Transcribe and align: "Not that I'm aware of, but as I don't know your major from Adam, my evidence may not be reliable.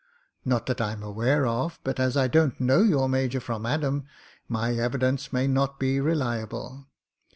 "Not 0.43 0.65
that 0.65 0.81
I'm 0.81 1.03
aware 1.03 1.45
of, 1.45 1.79
but 1.83 1.99
as 1.99 2.17
I 2.17 2.27
don't 2.27 2.59
know 2.59 2.81
your 2.81 3.07
major 3.07 3.39
from 3.39 3.67
Adam, 3.67 4.05
my 4.47 4.73
evidence 4.73 5.31
may 5.31 5.45
not 5.45 5.79
be 5.79 5.99
reliable. 5.99 6.87